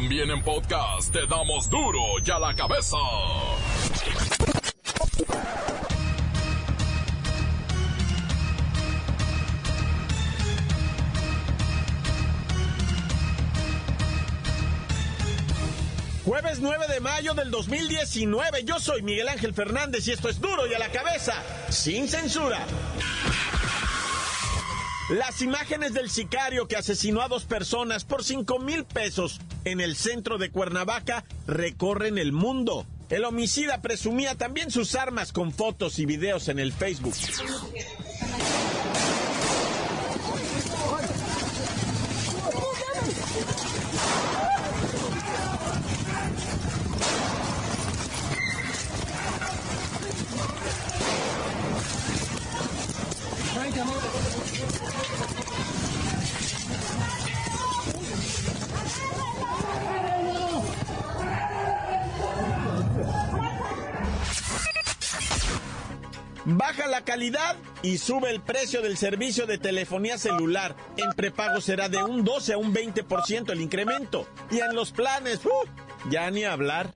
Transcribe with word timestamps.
También 0.00 0.30
en 0.30 0.40
podcast 0.44 1.12
te 1.12 1.26
damos 1.26 1.68
duro 1.68 1.98
y 2.24 2.30
a 2.30 2.38
la 2.38 2.54
cabeza. 2.54 2.96
Jueves 16.24 16.60
9 16.60 16.86
de 16.86 17.00
mayo 17.00 17.34
del 17.34 17.50
2019, 17.50 18.62
yo 18.62 18.78
soy 18.78 19.02
Miguel 19.02 19.26
Ángel 19.26 19.52
Fernández 19.52 20.06
y 20.06 20.12
esto 20.12 20.28
es 20.28 20.40
duro 20.40 20.68
y 20.68 20.74
a 20.74 20.78
la 20.78 20.92
cabeza, 20.92 21.34
sin 21.70 22.06
censura. 22.06 22.64
Las 25.08 25.40
imágenes 25.40 25.94
del 25.94 26.10
sicario 26.10 26.68
que 26.68 26.76
asesinó 26.76 27.22
a 27.22 27.28
dos 27.28 27.44
personas 27.44 28.04
por 28.04 28.22
5 28.22 28.58
mil 28.58 28.84
pesos 28.84 29.40
en 29.64 29.80
el 29.80 29.96
centro 29.96 30.36
de 30.36 30.50
Cuernavaca 30.50 31.24
recorren 31.46 32.18
el 32.18 32.32
mundo. 32.32 32.84
El 33.08 33.24
homicida 33.24 33.80
presumía 33.80 34.34
también 34.34 34.70
sus 34.70 34.94
armas 34.94 35.32
con 35.32 35.50
fotos 35.50 35.98
y 35.98 36.04
videos 36.04 36.48
en 36.48 36.58
el 36.58 36.74
Facebook. 36.74 37.14
Calidad 67.08 67.56
y 67.82 67.96
sube 67.96 68.30
el 68.30 68.42
precio 68.42 68.82
del 68.82 68.98
servicio 68.98 69.46
de 69.46 69.56
telefonía 69.56 70.18
celular. 70.18 70.76
En 70.98 71.10
prepago 71.12 71.62
será 71.62 71.88
de 71.88 72.02
un 72.02 72.22
12 72.22 72.52
a 72.52 72.58
un 72.58 72.74
20% 72.74 73.50
el 73.50 73.62
incremento. 73.62 74.26
Y 74.50 74.58
en 74.58 74.74
los 74.74 74.92
planes, 74.92 75.40
¡uh! 75.46 76.10
ya 76.10 76.30
ni 76.30 76.44
hablar. 76.44 76.92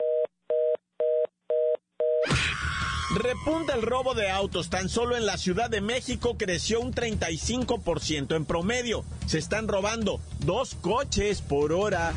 Repunta 3.15 3.75
el 3.75 3.81
robo 3.81 4.13
de 4.13 4.29
autos. 4.29 4.69
Tan 4.69 4.91
solo 4.91 5.17
en 5.17 5.25
la 5.25 5.39
Ciudad 5.39 5.71
de 5.71 5.81
México 5.81 6.37
creció 6.37 6.83
un 6.83 6.93
35% 6.93 8.37
en 8.37 8.45
promedio. 8.45 9.07
Se 9.25 9.39
están 9.39 9.67
robando 9.67 10.21
dos 10.41 10.75
coches 10.75 11.41
por 11.41 11.73
hora. 11.73 12.13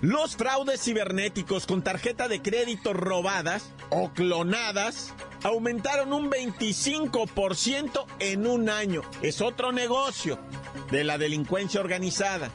Los 0.00 0.34
fraudes 0.34 0.82
cibernéticos 0.82 1.66
con 1.66 1.82
tarjeta 1.82 2.26
de 2.26 2.42
crédito 2.42 2.94
robadas 2.94 3.72
o 3.90 4.10
clonadas 4.10 5.14
aumentaron 5.42 6.12
un 6.12 6.30
25% 6.30 8.06
en 8.18 8.46
un 8.46 8.68
año. 8.68 9.02
Es 9.22 9.40
otro 9.40 9.72
negocio 9.72 10.38
de 10.90 11.04
la 11.04 11.18
delincuencia 11.18 11.80
organizada. 11.80 12.50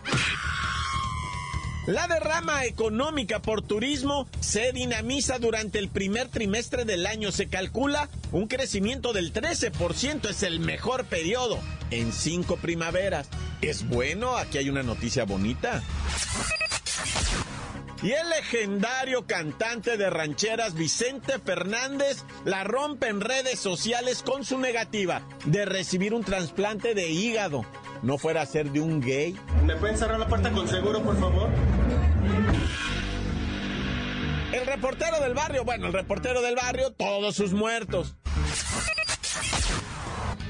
La 1.86 2.08
derrama 2.08 2.64
económica 2.64 3.42
por 3.42 3.62
turismo 3.62 4.26
se 4.40 4.72
dinamiza 4.72 5.38
durante 5.38 5.80
el 5.80 5.90
primer 5.90 6.30
trimestre 6.30 6.86
del 6.86 7.06
año. 7.06 7.34
Se 7.34 7.50
calcula 7.50 8.08
un 8.32 8.48
crecimiento 8.48 9.12
del 9.12 9.34
13%. 9.34 10.30
Es 10.30 10.44
el 10.44 10.62
mejor 10.62 11.04
periodo 11.04 11.60
en 11.92 12.14
cinco 12.14 12.56
primaveras. 12.56 13.28
¿Es 13.62 13.86
bueno? 13.88 14.38
Aquí 14.38 14.60
hay 14.60 14.70
una 14.70 14.82
noticia 14.82 15.26
bonita. 15.26 15.84
Y 18.04 18.12
el 18.12 18.30
legendario 18.30 19.26
cantante 19.26 19.96
de 19.96 20.10
rancheras 20.10 20.74
Vicente 20.74 21.40
Fernández 21.40 22.26
la 22.44 22.66
rompe 22.66 23.08
en 23.08 23.22
redes 23.22 23.60
sociales 23.60 24.24
con 24.24 24.44
su 24.44 24.60
negativa 24.60 25.22
de 25.46 25.64
recibir 25.64 26.14
un 26.14 26.22
trasplante 26.22 26.96
de 26.96 27.10
hígado. 27.10 27.64
No 28.02 28.18
fuera 28.18 28.42
a 28.42 28.46
ser 28.46 28.72
de 28.72 28.82
un 28.82 29.00
gay. 29.00 29.38
¿Me 29.66 29.78
pueden 29.78 29.98
cerrar 29.98 30.20
la 30.20 30.28
puerta 30.28 30.52
con 30.52 30.68
seguro, 30.68 31.02
por 31.02 31.18
favor? 31.18 31.50
El 34.52 34.66
reportero 34.66 35.22
del 35.22 35.34
barrio, 35.34 35.64
bueno, 35.64 35.88
el 35.88 35.94
reportero 35.94 36.42
del 36.42 36.56
barrio, 36.56 36.92
todos 36.92 37.36
sus 37.38 37.54
muertos. 37.54 38.18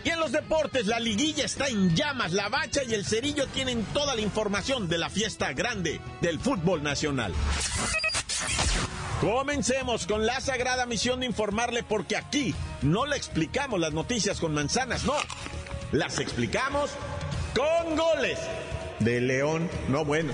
Y 0.03 0.09
en 0.09 0.19
los 0.19 0.31
deportes, 0.31 0.85
la 0.87 0.99
liguilla 0.99 1.45
está 1.45 1.67
en 1.67 1.95
llamas. 1.95 2.33
La 2.33 2.49
bacha 2.49 2.83
y 2.83 2.93
el 2.93 3.05
cerillo 3.05 3.47
tienen 3.47 3.83
toda 3.93 4.15
la 4.15 4.21
información 4.21 4.89
de 4.89 4.97
la 4.97 5.09
fiesta 5.09 5.53
grande 5.53 6.01
del 6.21 6.39
fútbol 6.39 6.83
nacional. 6.83 7.33
Comencemos 9.21 10.05
con 10.05 10.25
la 10.25 10.41
sagrada 10.41 10.85
misión 10.85 11.21
de 11.21 11.25
informarle 11.27 11.83
porque 11.83 12.17
aquí 12.17 12.53
no 12.81 13.05
le 13.05 13.15
explicamos 13.15 13.79
las 13.79 13.93
noticias 13.93 14.41
con 14.41 14.53
manzanas, 14.53 15.05
no. 15.05 15.15
Las 15.93 16.19
explicamos 16.19 16.91
con 17.55 17.95
goles 17.95 18.39
de 18.99 19.21
León, 19.21 19.69
no 19.87 20.03
bueno. 20.03 20.33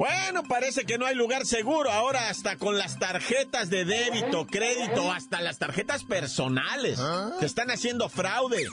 Bueno, 0.00 0.44
parece 0.44 0.86
que 0.86 0.96
no 0.96 1.04
hay 1.04 1.14
lugar 1.14 1.44
seguro 1.44 1.90
ahora 1.90 2.30
hasta 2.30 2.56
con 2.56 2.78
las 2.78 2.98
tarjetas 2.98 3.68
de 3.68 3.84
débito, 3.84 4.46
crédito, 4.46 5.12
hasta 5.12 5.42
las 5.42 5.58
tarjetas 5.58 6.04
personales. 6.04 6.98
Se 7.38 7.44
están 7.44 7.70
haciendo 7.70 8.08
fraude. 8.08 8.64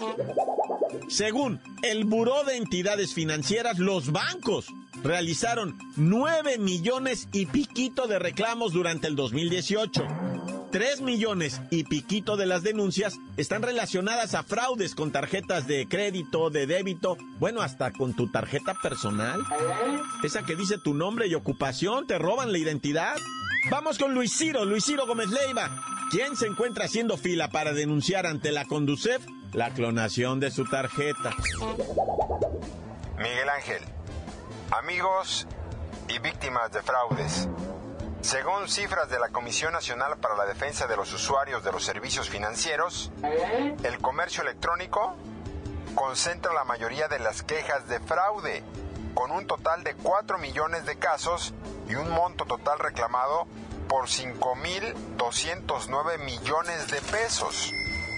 Según 1.09 1.59
el 1.81 2.05
Buró 2.05 2.45
de 2.45 2.55
Entidades 2.55 3.13
Financieras, 3.13 3.77
los 3.77 4.13
bancos 4.13 4.67
realizaron 5.03 5.77
9 5.97 6.59
millones 6.59 7.27
y 7.33 7.45
piquito 7.45 8.07
de 8.07 8.19
reclamos 8.19 8.71
durante 8.71 9.07
el 9.07 9.17
2018. 9.17 10.07
3 10.77 11.01
millones 11.01 11.59
y 11.71 11.85
piquito 11.85 12.37
de 12.37 12.45
las 12.45 12.61
denuncias 12.61 13.15
están 13.35 13.63
relacionadas 13.63 14.35
a 14.35 14.43
fraudes 14.43 14.93
con 14.93 15.11
tarjetas 15.11 15.65
de 15.65 15.87
crédito, 15.87 16.51
de 16.51 16.67
débito, 16.67 17.17
bueno, 17.39 17.63
hasta 17.63 17.91
con 17.91 18.15
tu 18.15 18.31
tarjeta 18.31 18.75
personal. 18.75 19.41
Esa 20.23 20.43
que 20.43 20.55
dice 20.55 20.77
tu 20.77 20.93
nombre 20.93 21.25
y 21.25 21.33
ocupación, 21.33 22.05
te 22.05 22.19
roban 22.19 22.51
la 22.51 22.59
identidad. 22.59 23.15
Vamos 23.71 23.97
con 23.97 24.13
Luis 24.13 24.37
Ciro, 24.37 24.65
Luis 24.65 24.85
Ciro 24.85 25.07
Gómez 25.07 25.29
Leiva, 25.31 25.83
quien 26.11 26.35
se 26.35 26.45
encuentra 26.45 26.85
haciendo 26.85 27.17
fila 27.17 27.47
para 27.47 27.73
denunciar 27.73 28.27
ante 28.27 28.51
la 28.51 28.65
Conducef 28.65 29.25
la 29.53 29.71
clonación 29.71 30.39
de 30.39 30.51
su 30.51 30.63
tarjeta. 30.65 31.35
Miguel 33.17 33.49
Ángel, 33.49 33.81
amigos 34.69 35.47
y 36.07 36.19
víctimas 36.19 36.71
de 36.71 36.83
fraudes. 36.83 37.49
Según 38.21 38.67
cifras 38.67 39.09
de 39.09 39.19
la 39.19 39.29
Comisión 39.29 39.73
Nacional 39.73 40.17
para 40.17 40.35
la 40.35 40.45
Defensa 40.45 40.87
de 40.87 40.97
los 40.97 41.13
Usuarios 41.13 41.63
de 41.63 41.71
los 41.71 41.85
Servicios 41.85 42.29
Financieros, 42.29 43.11
el 43.83 43.99
comercio 43.99 44.41
electrónico 44.43 45.15
concentra 45.95 46.53
la 46.53 46.63
mayoría 46.63 47.07
de 47.07 47.19
las 47.19 47.43
quejas 47.43 47.87
de 47.87 47.99
fraude, 47.99 48.63
con 49.13 49.31
un 49.31 49.45
total 49.47 49.83
de 49.83 49.95
4 49.95 50.37
millones 50.37 50.85
de 50.85 50.97
casos 50.97 51.53
y 51.87 51.95
un 51.95 52.11
monto 52.11 52.45
total 52.45 52.79
reclamado 52.79 53.47
por 53.87 54.07
5.209 54.07 56.19
millones 56.19 56.91
de 56.91 57.01
pesos. 57.01 57.71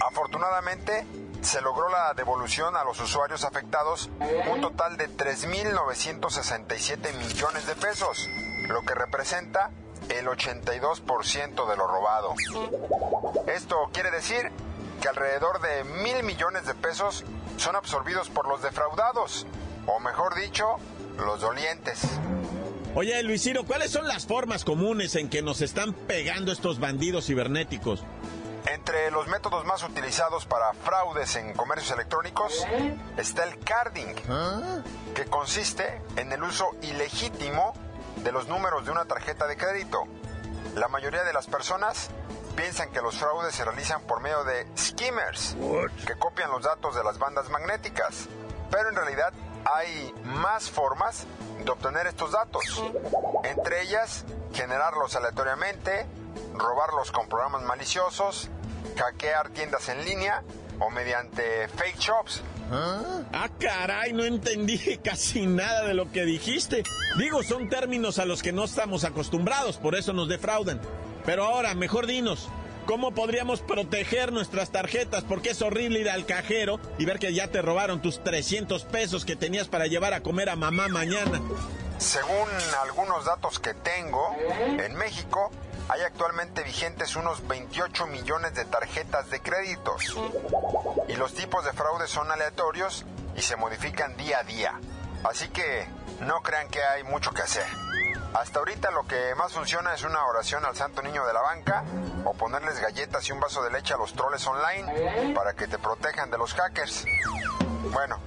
Afortunadamente, 0.08 1.06
se 1.42 1.60
logró 1.60 1.88
la 1.88 2.14
devolución 2.14 2.76
a 2.76 2.84
los 2.84 3.00
usuarios 3.00 3.44
afectados 3.44 4.08
un 4.50 4.60
total 4.60 4.96
de 4.96 5.08
3.967 5.08 7.14
millones 7.14 7.66
de 7.66 7.74
pesos, 7.76 8.28
lo 8.68 8.82
que 8.82 8.94
representa 8.94 9.70
el 10.10 10.26
82% 10.26 11.68
de 11.68 11.76
lo 11.76 11.86
robado. 11.86 12.34
Esto 13.46 13.90
quiere 13.92 14.10
decir 14.10 14.50
que 15.00 15.08
alrededor 15.08 15.60
de 15.60 15.84
mil 15.84 16.22
millones 16.22 16.66
de 16.66 16.74
pesos 16.74 17.24
son 17.56 17.76
absorbidos 17.76 18.28
por 18.28 18.48
los 18.48 18.62
defraudados, 18.62 19.46
o 19.86 19.98
mejor 20.00 20.34
dicho, 20.34 20.76
los 21.18 21.40
dolientes. 21.40 22.02
Oye, 22.94 23.22
Luisiro, 23.22 23.64
¿cuáles 23.64 23.92
son 23.92 24.08
las 24.08 24.26
formas 24.26 24.64
comunes 24.64 25.14
en 25.14 25.30
que 25.30 25.42
nos 25.42 25.60
están 25.60 25.92
pegando 25.94 26.50
estos 26.50 26.80
bandidos 26.80 27.26
cibernéticos? 27.26 28.04
Entre 28.66 29.10
los 29.10 29.26
métodos 29.28 29.64
más 29.64 29.82
utilizados 29.84 30.44
para 30.44 30.74
fraudes 30.74 31.36
en 31.36 31.54
comercios 31.54 31.92
electrónicos 31.92 32.66
está 33.16 33.44
el 33.44 33.58
carding, 33.60 34.14
que 35.14 35.24
consiste 35.26 36.02
en 36.16 36.32
el 36.32 36.42
uso 36.42 36.66
ilegítimo 36.82 37.74
de 38.22 38.32
los 38.32 38.48
números 38.48 38.84
de 38.84 38.90
una 38.90 39.04
tarjeta 39.04 39.46
de 39.46 39.56
crédito. 39.56 40.04
La 40.74 40.88
mayoría 40.88 41.24
de 41.24 41.32
las 41.32 41.46
personas 41.46 42.10
piensan 42.56 42.90
que 42.90 43.00
los 43.00 43.16
fraudes 43.16 43.54
se 43.54 43.64
realizan 43.64 44.02
por 44.02 44.20
medio 44.20 44.44
de 44.44 44.66
skimmers, 44.76 45.56
que 46.06 46.14
copian 46.18 46.50
los 46.50 46.62
datos 46.62 46.94
de 46.94 47.02
las 47.02 47.18
bandas 47.18 47.48
magnéticas, 47.48 48.28
pero 48.70 48.88
en 48.88 48.96
realidad 48.96 49.32
hay 49.64 50.14
más 50.24 50.70
formas 50.70 51.26
de 51.64 51.70
obtener 51.70 52.06
estos 52.06 52.32
datos, 52.32 52.82
entre 53.44 53.82
ellas 53.82 54.24
generarlos 54.52 55.16
aleatoriamente, 55.16 56.06
robarlos 56.54 57.12
con 57.12 57.28
programas 57.28 57.62
maliciosos, 57.62 58.50
hackear 58.96 59.50
tiendas 59.50 59.88
en 59.88 60.04
línea 60.04 60.42
o 60.78 60.90
mediante 60.90 61.68
fake 61.68 61.98
shops. 61.98 62.42
Ah, 62.72 63.48
caray, 63.58 64.12
no 64.12 64.24
entendí 64.24 64.78
casi 65.04 65.46
nada 65.46 65.84
de 65.86 65.94
lo 65.94 66.10
que 66.12 66.24
dijiste. 66.24 66.84
Digo, 67.18 67.42
son 67.42 67.68
términos 67.68 68.18
a 68.18 68.24
los 68.24 68.42
que 68.42 68.52
no 68.52 68.64
estamos 68.64 69.04
acostumbrados, 69.04 69.76
por 69.78 69.94
eso 69.94 70.12
nos 70.12 70.28
defraudan. 70.28 70.80
Pero 71.24 71.44
ahora, 71.44 71.74
mejor 71.74 72.06
dinos, 72.06 72.48
¿cómo 72.86 73.12
podríamos 73.12 73.60
proteger 73.60 74.32
nuestras 74.32 74.70
tarjetas? 74.70 75.24
Porque 75.24 75.50
es 75.50 75.62
horrible 75.62 76.00
ir 76.00 76.10
al 76.10 76.26
cajero 76.26 76.80
y 76.98 77.04
ver 77.04 77.18
que 77.18 77.34
ya 77.34 77.48
te 77.48 77.62
robaron 77.62 78.00
tus 78.00 78.22
300 78.22 78.84
pesos 78.84 79.24
que 79.24 79.36
tenías 79.36 79.68
para 79.68 79.86
llevar 79.86 80.14
a 80.14 80.22
comer 80.22 80.48
a 80.48 80.56
mamá 80.56 80.88
mañana. 80.88 81.40
Según 81.98 82.48
algunos 82.82 83.26
datos 83.26 83.58
que 83.58 83.74
tengo, 83.74 84.34
en 84.78 84.94
México 84.94 85.50
hay 85.90 86.02
actualmente 86.02 86.62
vigentes 86.62 87.16
unos 87.16 87.46
28 87.48 88.06
millones 88.06 88.54
de 88.54 88.64
tarjetas 88.64 89.28
de 89.28 89.40
créditos. 89.40 90.16
Y 91.08 91.16
los 91.16 91.34
tipos 91.34 91.64
de 91.64 91.72
fraude 91.72 92.06
son 92.06 92.30
aleatorios 92.30 93.04
y 93.34 93.42
se 93.42 93.56
modifican 93.56 94.16
día 94.16 94.38
a 94.38 94.42
día. 94.44 94.80
Así 95.24 95.48
que 95.48 95.88
no 96.20 96.42
crean 96.42 96.68
que 96.68 96.80
hay 96.80 97.02
mucho 97.02 97.32
que 97.32 97.42
hacer. 97.42 97.66
Hasta 98.34 98.60
ahorita 98.60 98.92
lo 98.92 99.04
que 99.08 99.34
más 99.34 99.52
funciona 99.52 99.92
es 99.92 100.04
una 100.04 100.24
oración 100.26 100.64
al 100.64 100.76
santo 100.76 101.02
niño 101.02 101.26
de 101.26 101.32
la 101.32 101.40
banca 101.40 101.82
o 102.24 102.34
ponerles 102.34 102.78
galletas 102.78 103.28
y 103.28 103.32
un 103.32 103.40
vaso 103.40 103.60
de 103.62 103.72
leche 103.72 103.92
a 103.92 103.96
los 103.96 104.12
troles 104.12 104.46
online 104.46 105.34
para 105.34 105.54
que 105.54 105.66
te 105.66 105.78
protejan 105.78 106.30
de 106.30 106.38
los 106.38 106.54
hackers. 106.54 107.04
Bueno, 107.92 108.20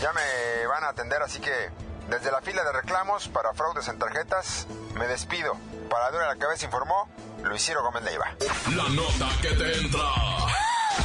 ya 0.00 0.12
me 0.12 0.66
van 0.66 0.82
a 0.82 0.88
atender, 0.88 1.22
así 1.22 1.40
que 1.40 1.70
desde 2.08 2.30
la 2.30 2.40
fila 2.40 2.62
de 2.64 2.72
reclamos 2.72 3.28
para 3.28 3.54
fraudes 3.54 3.88
en 3.88 3.98
tarjetas, 3.98 4.66
me 4.94 5.06
despido. 5.06 5.56
Para 5.90 6.10
Dura 6.10 6.26
la 6.26 6.36
Cabeza 6.36 6.66
informó 6.66 7.08
Luis 7.42 7.64
Ciro 7.64 7.82
Gómez 7.82 8.02
Leiva. 8.04 8.34
La 8.74 8.88
nota 8.88 9.28
que 9.40 9.50
te 9.50 9.78
entra. 9.78 10.08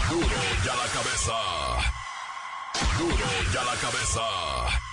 Duro 0.10 0.28
ya 0.66 0.76
la 0.76 0.88
cabeza. 0.94 1.34
Duro 2.98 3.26
ya 3.54 3.64
la 3.64 3.76
cabeza. 3.76 4.89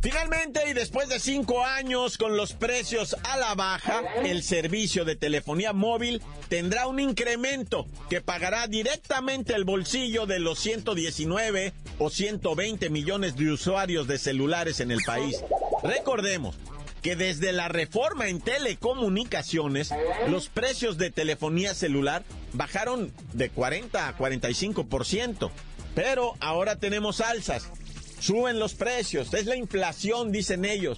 Finalmente, 0.00 0.60
y 0.68 0.72
después 0.72 1.08
de 1.08 1.18
cinco 1.18 1.64
años 1.64 2.16
con 2.16 2.36
los 2.36 2.52
precios 2.52 3.16
a 3.24 3.36
la 3.36 3.54
baja, 3.54 4.02
el 4.24 4.42
servicio 4.42 5.04
de 5.04 5.16
telefonía 5.16 5.72
móvil 5.72 6.22
tendrá 6.48 6.86
un 6.86 7.00
incremento 7.00 7.86
que 8.08 8.20
pagará 8.20 8.66
directamente 8.68 9.54
el 9.54 9.64
bolsillo 9.64 10.26
de 10.26 10.38
los 10.38 10.58
119 10.60 11.72
o 11.98 12.10
120 12.10 12.90
millones 12.90 13.36
de 13.36 13.50
usuarios 13.50 14.06
de 14.06 14.18
celulares 14.18 14.80
en 14.80 14.90
el 14.90 15.00
país. 15.04 15.42
Recordemos 15.82 16.56
que 17.02 17.16
desde 17.16 17.52
la 17.52 17.68
reforma 17.68 18.28
en 18.28 18.40
telecomunicaciones, 18.40 19.90
los 20.28 20.48
precios 20.48 20.98
de 20.98 21.10
telefonía 21.10 21.74
celular 21.74 22.24
bajaron 22.52 23.12
de 23.32 23.48
40 23.50 24.08
a 24.08 24.16
45%. 24.16 25.50
Pero 25.94 26.34
ahora 26.40 26.76
tenemos 26.76 27.20
alzas. 27.20 27.70
Suben 28.18 28.58
los 28.58 28.74
precios, 28.74 29.32
es 29.34 29.46
la 29.46 29.56
inflación, 29.56 30.32
dicen 30.32 30.64
ellos. 30.64 30.96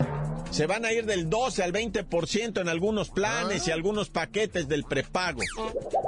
Se 0.51 0.67
van 0.67 0.85
a 0.85 0.93
ir 0.93 1.05
del 1.05 1.29
12 1.29 1.63
al 1.63 1.73
20% 1.73 2.61
en 2.61 2.69
algunos 2.69 3.11
planes 3.11 3.69
y 3.69 3.71
algunos 3.71 4.09
paquetes 4.09 4.67
del 4.67 4.85
prepago. 4.85 5.43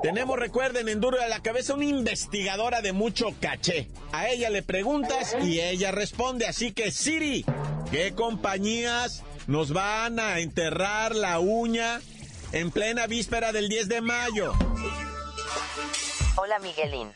Tenemos, 0.03 0.39
recuerden, 0.39 0.89
en 0.89 1.01
Duro 1.01 1.19
de 1.19 1.29
la 1.29 1.43
Cabeza, 1.43 1.75
una 1.75 1.85
investigadora 1.85 2.81
de 2.81 2.93
mucho 2.93 3.35
caché. 3.41 3.89
A 4.13 4.29
ella 4.29 4.49
le 4.49 4.63
preguntas 4.63 5.37
y 5.43 5.61
ella 5.61 5.91
responde. 5.91 6.47
Así 6.47 6.73
que, 6.73 6.91
Siri, 6.91 7.45
¿qué 7.91 8.15
compañías 8.15 9.25
nos 9.47 9.73
van 9.73 10.19
a 10.19 10.39
enterrar 10.39 11.15
la 11.15 11.39
uña 11.39 12.01
en 12.53 12.71
plena 12.71 13.07
víspera 13.07 13.53
del 13.53 13.69
10 13.69 13.89
de 13.89 14.01
mayo? 14.01 14.55
Hola 16.37 16.59
Miguelín. 16.61 17.13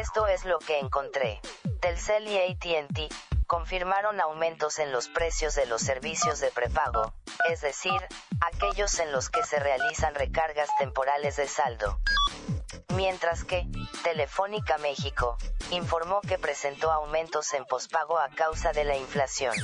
Esto 0.00 0.26
es 0.26 0.44
lo 0.46 0.58
que 0.58 0.78
encontré. 0.78 1.40
Telcel 1.80 2.26
y 2.28 2.38
ATT 2.38 3.12
confirmaron 3.52 4.18
aumentos 4.18 4.78
en 4.78 4.92
los 4.92 5.08
precios 5.08 5.54
de 5.54 5.66
los 5.66 5.82
servicios 5.82 6.40
de 6.40 6.50
prepago, 6.50 7.12
es 7.50 7.60
decir, 7.60 7.92
aquellos 8.40 8.98
en 8.98 9.12
los 9.12 9.28
que 9.28 9.42
se 9.42 9.58
realizan 9.58 10.14
recargas 10.14 10.70
temporales 10.78 11.36
de 11.36 11.46
saldo. 11.46 12.00
Mientras 12.96 13.44
que, 13.44 13.66
Telefónica 14.04 14.78
México, 14.78 15.36
informó 15.70 16.22
que 16.22 16.38
presentó 16.38 16.90
aumentos 16.90 17.52
en 17.52 17.66
pospago 17.66 18.18
a 18.18 18.30
causa 18.30 18.72
de 18.72 18.84
la 18.84 18.96
inflación. 18.96 19.54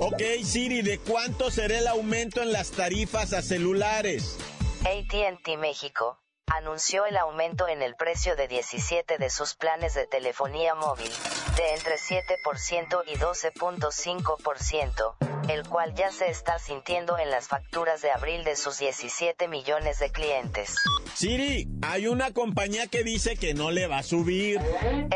Ok, 0.00 0.20
Siri, 0.42 0.82
¿de 0.82 0.98
cuánto 0.98 1.52
será 1.52 1.78
el 1.78 1.86
aumento 1.86 2.42
en 2.42 2.50
las 2.50 2.72
tarifas 2.72 3.32
a 3.32 3.42
celulares? 3.42 4.36
ATT 4.80 5.56
México, 5.56 6.18
anunció 6.46 7.06
el 7.06 7.16
aumento 7.16 7.68
en 7.68 7.80
el 7.80 7.94
precio 7.94 8.34
de 8.34 8.48
17 8.48 9.18
de 9.18 9.30
sus 9.30 9.54
planes 9.54 9.94
de 9.94 10.08
telefonía 10.08 10.74
móvil, 10.74 11.12
de 11.56 11.74
entre 11.74 11.96
7% 11.96 13.04
y 13.06 13.16
12.5%, 13.16 15.14
el 15.48 15.68
cual 15.68 15.94
ya 15.94 16.10
se 16.10 16.28
está 16.28 16.58
sintiendo 16.58 17.18
en 17.18 17.30
las 17.30 17.48
facturas 17.48 18.02
de 18.02 18.10
abril 18.10 18.42
de 18.44 18.56
sus 18.56 18.78
17 18.78 19.46
millones 19.48 19.98
de 20.00 20.10
clientes. 20.10 20.74
Siri, 21.14 21.68
hay 21.82 22.08
una 22.08 22.32
compañía 22.32 22.88
que 22.88 23.04
dice 23.04 23.36
que 23.36 23.54
no 23.54 23.70
le 23.70 23.86
va 23.86 23.98
a 23.98 24.02
subir. 24.02 24.60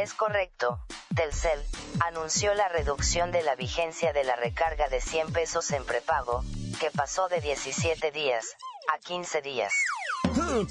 Es 0.00 0.14
correcto. 0.14 0.79
Telcel 1.14 1.61
anunció 2.00 2.55
la 2.55 2.69
reducción 2.69 3.32
de 3.32 3.43
la 3.43 3.56
vigencia 3.56 4.12
de 4.12 4.23
la 4.23 4.37
recarga 4.37 4.88
de 4.88 5.00
100 5.00 5.32
pesos 5.32 5.73
en 5.73 5.84
prepago, 5.84 6.44
que 6.79 6.93
pasó 6.93 7.29
de 7.29 7.41
17 7.41 8.12
días 8.12 8.56
a 8.94 8.99
15 8.99 9.43
días. 9.43 9.73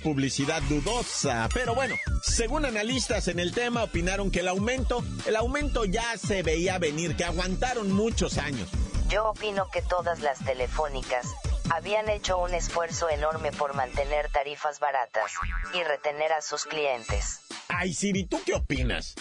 Publicidad 0.03 0.61
dudosa. 0.63 1.49
Pero 1.53 1.75
bueno, 1.75 1.95
según 2.21 2.65
analistas 2.65 3.27
en 3.27 3.39
el 3.39 3.53
tema 3.53 3.83
opinaron 3.83 4.31
que 4.31 4.39
el 4.39 4.47
aumento, 4.47 5.03
el 5.25 5.35
aumento 5.35 5.85
ya 5.85 6.17
se 6.17 6.43
veía 6.43 6.77
venir, 6.77 7.15
que 7.15 7.25
aguantaron 7.25 7.91
muchos 7.91 8.37
años. 8.37 8.69
Yo 9.09 9.29
opino 9.29 9.69
que 9.71 9.81
todas 9.81 10.19
las 10.21 10.39
telefónicas 10.39 11.27
habían 11.69 12.09
hecho 12.09 12.37
un 12.37 12.53
esfuerzo 12.53 13.09
enorme 13.09 13.51
por 13.51 13.73
mantener 13.73 14.29
tarifas 14.31 14.79
baratas 14.79 15.31
y 15.73 15.83
retener 15.83 16.31
a 16.31 16.41
sus 16.41 16.65
clientes. 16.65 17.41
Ay, 17.67 17.93
Siri, 17.93 18.25
¿tú 18.25 18.41
qué 18.45 18.53
opinas? 18.53 19.15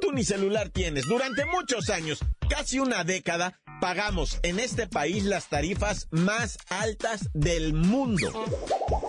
Tú 0.00 0.12
ni 0.12 0.24
celular 0.24 0.70
tienes. 0.70 1.06
Durante 1.06 1.44
muchos 1.44 1.90
años, 1.90 2.20
casi 2.48 2.78
una 2.80 3.04
década, 3.04 3.60
pagamos 3.80 4.38
en 4.42 4.60
este 4.60 4.86
país 4.86 5.24
las 5.24 5.48
tarifas 5.48 6.06
más 6.10 6.58
altas 6.68 7.30
del 7.32 7.72
mundo. 7.72 8.30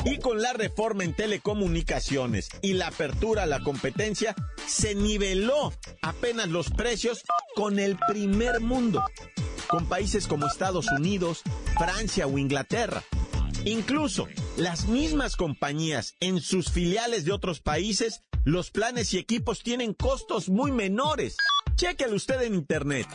Y 0.05 0.17
con 0.19 0.41
la 0.41 0.53
reforma 0.53 1.03
en 1.03 1.13
telecomunicaciones 1.13 2.49
y 2.61 2.73
la 2.73 2.87
apertura 2.87 3.43
a 3.43 3.47
la 3.47 3.59
competencia, 3.59 4.33
se 4.65 4.95
niveló 4.95 5.73
apenas 6.01 6.47
los 6.47 6.69
precios 6.69 7.23
con 7.55 7.79
el 7.79 7.97
primer 8.07 8.61
mundo, 8.61 9.03
con 9.67 9.87
países 9.87 10.25
como 10.25 10.47
Estados 10.47 10.87
Unidos, 10.91 11.41
Francia 11.77 12.25
o 12.25 12.37
Inglaterra. 12.37 13.03
Incluso 13.65 14.27
las 14.57 14.87
mismas 14.87 15.35
compañías 15.35 16.15
en 16.19 16.39
sus 16.39 16.71
filiales 16.71 17.25
de 17.25 17.33
otros 17.33 17.59
países, 17.59 18.23
los 18.43 18.71
planes 18.71 19.13
y 19.13 19.17
equipos 19.17 19.61
tienen 19.61 19.93
costos 19.93 20.49
muy 20.49 20.71
menores. 20.71 21.35
Chequele 21.75 22.15
usted 22.15 22.41
en 22.41 22.55
internet 22.55 23.07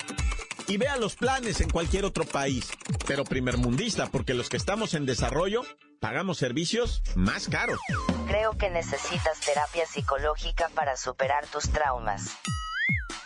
y 0.68 0.76
vea 0.76 0.96
los 0.96 1.16
planes 1.16 1.61
en 1.61 1.70
cualquier 1.70 2.04
otro 2.04 2.25
país, 2.25 2.68
pero 3.06 3.25
primermundista, 3.25 4.06
porque 4.06 4.35
los 4.35 4.49
que 4.49 4.56
estamos 4.56 4.94
en 4.94 5.06
desarrollo 5.06 5.62
pagamos 6.00 6.38
servicios 6.38 7.02
más 7.14 7.49
caros. 7.49 7.78
Creo 8.26 8.56
que 8.56 8.70
necesitas 8.70 9.40
terapia 9.40 9.87
psicológica 9.87 10.68
para 10.75 10.96
superar 10.96 11.46
tus 11.46 11.70
traumas. 11.70 12.37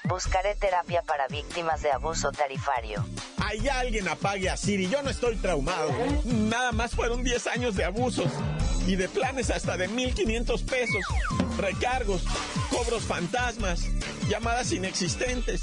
Buscaré 0.05 0.57
terapia 0.57 1.03
para 1.03 1.29
víctimas 1.29 1.83
de 1.83 1.93
abuso 1.93 2.33
tarifario. 2.33 3.05
Hay 3.39 3.69
alguien 3.69 4.09
apague 4.09 4.51
a 4.51 4.57
Siri, 4.57 4.89
yo 4.89 5.03
no 5.03 5.11
estoy 5.11 5.37
traumado. 5.37 5.93
Nada 6.25 6.73
más 6.73 6.95
fueron 6.95 7.23
10 7.23 7.47
años 7.47 7.77
de 7.77 7.85
abusos 7.85 8.31
y 8.87 8.97
de 8.97 9.09
planes 9.09 9.51
hasta 9.51 9.77
de 9.77 9.89
1.500 9.89 10.65
pesos, 10.65 11.05
recargos, 11.59 12.25
cobros 12.71 13.05
fantasmas, 13.05 13.85
llamadas 14.29 14.73
inexistentes. 14.73 15.63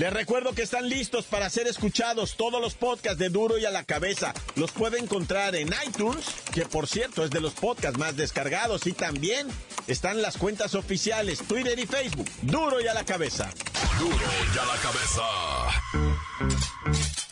Les 0.00 0.10
recuerdo 0.10 0.54
que 0.54 0.62
están 0.62 0.88
listos 0.88 1.26
para 1.26 1.50
ser 1.50 1.66
escuchados 1.66 2.38
todos 2.38 2.58
los 2.58 2.72
podcasts 2.72 3.18
de 3.18 3.28
Duro 3.28 3.58
y 3.58 3.66
a 3.66 3.70
la 3.70 3.84
cabeza. 3.84 4.32
Los 4.56 4.72
puede 4.72 4.98
encontrar 4.98 5.54
en 5.54 5.68
iTunes, 5.86 6.24
que 6.54 6.64
por 6.64 6.86
cierto 6.86 7.22
es 7.22 7.30
de 7.30 7.42
los 7.42 7.52
podcasts 7.52 7.98
más 7.98 8.16
descargados, 8.16 8.86
y 8.86 8.94
también 8.94 9.46
están 9.88 10.22
las 10.22 10.38
cuentas 10.38 10.74
oficiales 10.74 11.40
Twitter 11.46 11.78
y 11.78 11.84
Facebook. 11.84 12.26
Duro 12.40 12.80
y 12.80 12.88
a 12.88 12.94
la 12.94 13.04
cabeza. 13.04 13.50
Duro 13.98 14.16
y 14.16 14.58
a 14.58 14.64
la 14.64 14.76
cabeza. 14.80 15.22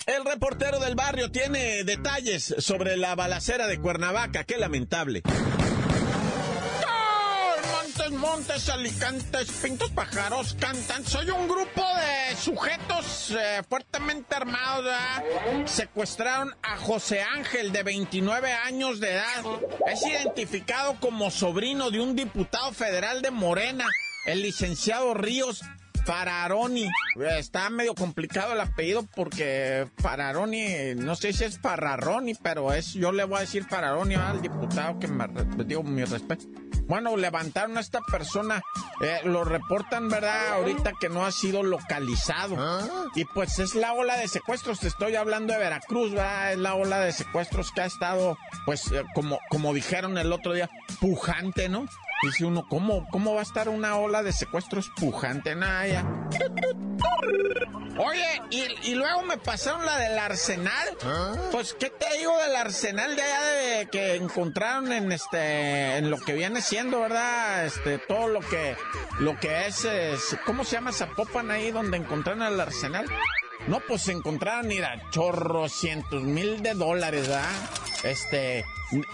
El 0.04 0.26
reportero 0.26 0.78
del 0.78 0.94
barrio 0.94 1.30
tiene 1.30 1.84
detalles 1.84 2.54
sobre 2.58 2.98
la 2.98 3.14
balacera 3.14 3.66
de 3.66 3.80
Cuernavaca. 3.80 4.44
Qué 4.44 4.58
lamentable. 4.58 5.22
Montes, 8.12 8.68
Alicantes, 8.68 9.50
Pintos, 9.62 9.90
Pájaros 9.90 10.56
cantan. 10.58 11.04
Soy 11.04 11.30
un 11.30 11.48
grupo 11.48 11.82
de 11.82 12.36
sujetos 12.36 13.30
eh, 13.30 13.62
fuertemente 13.68 14.34
armados. 14.34 14.94
Secuestraron 15.66 16.54
a 16.62 16.76
José 16.76 17.22
Ángel, 17.22 17.72
de 17.72 17.82
29 17.82 18.52
años 18.52 19.00
de 19.00 19.12
edad. 19.12 19.44
Es 19.86 20.04
identificado 20.06 20.98
como 21.00 21.30
sobrino 21.30 21.90
de 21.90 22.00
un 22.00 22.16
diputado 22.16 22.72
federal 22.72 23.22
de 23.22 23.30
Morena, 23.30 23.86
el 24.26 24.42
licenciado 24.42 25.14
Ríos 25.14 25.62
Fararoni. 26.08 26.88
Está 27.36 27.68
medio 27.68 27.94
complicado 27.94 28.54
el 28.54 28.60
apellido 28.62 29.06
porque 29.14 29.86
Fararoni, 29.98 30.94
no 30.96 31.14
sé 31.14 31.34
si 31.34 31.44
es 31.44 31.60
Fararoni, 31.60 32.34
pero 32.34 32.72
es, 32.72 32.94
yo 32.94 33.12
le 33.12 33.24
voy 33.24 33.36
a 33.36 33.40
decir 33.40 33.64
Fararoni 33.64 34.14
al 34.14 34.40
diputado 34.40 34.98
que 34.98 35.06
me 35.06 35.28
digo 35.66 35.82
mi 35.82 36.04
respeto. 36.04 36.46
Bueno, 36.86 37.14
levantaron 37.18 37.76
a 37.76 37.80
esta 37.80 38.00
persona, 38.00 38.62
eh, 39.02 39.20
lo 39.24 39.44
reportan, 39.44 40.08
¿verdad? 40.08 40.54
Ahorita 40.54 40.94
que 40.98 41.10
no 41.10 41.26
ha 41.26 41.30
sido 41.30 41.62
localizado. 41.62 42.56
Y 43.14 43.26
pues 43.26 43.58
es 43.58 43.74
la 43.74 43.92
ola 43.92 44.16
de 44.16 44.28
secuestros, 44.28 44.80
te 44.80 44.88
estoy 44.88 45.14
hablando 45.14 45.52
de 45.52 45.58
Veracruz, 45.58 46.12
¿verdad? 46.12 46.52
Es 46.54 46.58
la 46.58 46.74
ola 46.74 47.00
de 47.00 47.12
secuestros 47.12 47.70
que 47.70 47.82
ha 47.82 47.86
estado, 47.86 48.38
pues, 48.64 48.90
eh, 48.92 49.04
como, 49.14 49.40
como 49.50 49.74
dijeron 49.74 50.16
el 50.16 50.32
otro 50.32 50.54
día, 50.54 50.70
pujante, 51.00 51.68
¿no? 51.68 51.84
Dice 52.22 52.44
uno, 52.44 52.66
¿cómo, 52.68 53.06
¿cómo 53.10 53.34
va 53.34 53.40
a 53.40 53.44
estar 53.44 53.68
una 53.68 53.96
ola 53.96 54.22
de 54.22 54.32
secuestros 54.32 54.90
pujante? 54.96 55.54
Naya. 55.54 56.04
Oye, 57.98 58.42
y, 58.50 58.90
y, 58.90 58.94
luego 58.94 59.22
me 59.22 59.38
pasaron 59.38 59.84
la 59.84 59.98
del 59.98 60.18
arsenal. 60.18 60.88
Pues, 61.50 61.74
¿qué 61.74 61.90
te 61.90 62.18
digo 62.18 62.36
del 62.38 62.56
arsenal 62.56 63.16
de 63.16 63.22
allá 63.22 63.46
de 63.46 63.88
que 63.88 64.14
encontraron 64.16 64.92
en 64.92 65.10
este, 65.10 65.96
en 65.96 66.10
lo 66.10 66.18
que 66.18 66.34
viene 66.34 66.60
siendo, 66.60 67.00
verdad? 67.00 67.66
Este, 67.66 67.98
todo 67.98 68.28
lo 68.28 68.40
que, 68.40 68.76
lo 69.18 69.38
que 69.38 69.66
es, 69.66 69.84
es 69.84 70.36
¿cómo 70.46 70.64
se 70.64 70.76
llama 70.76 70.92
Zapopan 70.92 71.50
ahí 71.50 71.70
donde 71.70 71.96
encontraron 71.96 72.42
el 72.42 72.60
arsenal? 72.60 73.06
No, 73.68 73.80
pues 73.80 74.02
se 74.02 74.12
encontraron, 74.12 74.66
mira, 74.66 74.98
chorros, 75.10 75.72
cientos 75.72 76.22
mil 76.22 76.62
de 76.62 76.72
dólares, 76.72 77.28
¿verdad? 77.28 77.50
Este, 78.02 78.64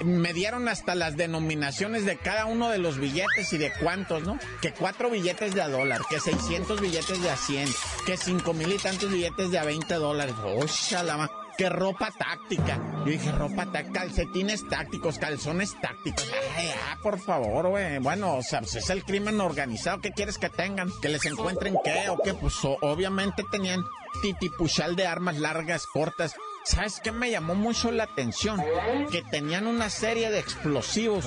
me 0.05 0.33
dieron 0.33 0.69
hasta 0.69 0.95
las 0.95 1.17
denominaciones 1.17 2.05
de 2.05 2.17
cada 2.17 2.47
uno 2.47 2.69
de 2.69 2.79
los 2.79 2.99
billetes 2.99 3.53
y 3.53 3.59
de 3.59 3.73
cuántos, 3.73 4.23
¿no? 4.23 4.39
Que 4.63 4.73
cuatro 4.73 5.11
billetes 5.11 5.55
de 5.55 5.63
a 5.63 5.69
dólar, 5.69 6.03
que 6.09 6.21
600 6.21 6.81
billetes 6.81 7.21
de 7.21 7.31
a 7.31 7.37
100, 7.37 7.69
que 8.07 8.17
cinco 8.17 8.53
mil 8.53 8.73
y 8.73 8.79
tantos 8.79 9.11
billetes 9.11 9.51
de 9.51 9.59
a 9.59 9.65
20 9.65 9.93
dólares. 9.95 10.37
¡Oh, 10.45 10.65
shalama! 10.67 11.44
Que 11.57 11.69
ropa 11.69 12.11
táctica. 12.11 12.79
Yo 12.99 13.13
dije, 13.13 13.31
ropa 13.33 13.67
táctica, 13.67 14.01
calcetines 14.01 14.69
tácticos, 14.69 15.19
calzones 15.19 15.75
tácticos. 15.81 16.27
Ay, 16.57 16.71
ah, 16.91 16.99
por 17.03 17.19
favor, 17.19 17.69
güey. 17.69 17.99
Bueno, 17.99 18.37
o 18.37 18.43
sea, 18.43 18.61
pues 18.61 18.77
es 18.77 18.91
el 18.91 19.05
crimen 19.05 19.41
organizado. 19.41 20.01
¿Qué 20.01 20.13
quieres 20.13 20.39
que 20.39 20.49
tengan? 20.49 20.91
¿Que 21.01 21.09
les 21.09 21.25
encuentren 21.27 21.77
qué 21.85 22.09
o 22.09 22.19
qué? 22.19 22.35
Pues 22.35 22.55
obviamente 22.81 23.45
tenían 23.51 23.83
titipuchal 24.23 24.97
de 24.97 25.07
armas 25.07 25.39
largas, 25.39 25.87
cortas. 25.87 26.35
¿Sabes 26.65 27.01
qué 27.03 27.13
me 27.13 27.31
llamó 27.31 27.55
mucho 27.55 27.91
la 27.91 28.05
atención? 28.05 28.63
Que 29.11 29.23
tenían 29.23 29.67
una 29.67 29.91
serie 29.91 30.31
de 30.31 30.39
explosivos 30.39 31.27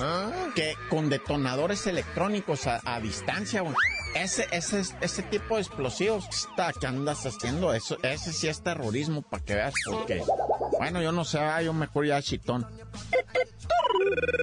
que 0.54 0.74
con 0.90 1.08
detonadores 1.08 1.86
electrónicos 1.86 2.66
a, 2.66 2.80
a 2.84 3.00
distancia, 3.00 3.60
güey. 3.60 3.74
Ese, 4.14 4.46
ese, 4.50 4.82
ese 5.00 5.22
tipo 5.22 5.56
de 5.56 5.62
explosivos 5.62 6.26
está, 6.28 6.72
que 6.72 6.86
andas 6.86 7.24
haciendo, 7.24 7.72
eso, 7.72 7.98
ese 8.02 8.32
sí 8.32 8.48
es 8.48 8.62
terrorismo, 8.62 9.22
para 9.22 9.44
que 9.44 9.54
veas, 9.54 9.74
porque, 9.88 10.22
bueno, 10.78 11.00
yo 11.02 11.12
no 11.12 11.24
sé, 11.24 11.38
ah, 11.38 11.62
yo 11.62 11.72
mejor 11.72 12.06
ya 12.06 12.20
chitón. 12.20 12.66